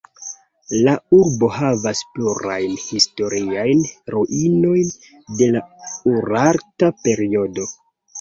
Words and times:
La 0.85 0.93
urbo 1.15 1.49
havas 1.57 1.99
plurajn 2.15 2.73
historiajn 2.83 3.83
ruinojn 4.13 4.89
de 5.43 5.51
la 5.57 5.63
urarta 6.13 6.91
periodo. 7.05 7.69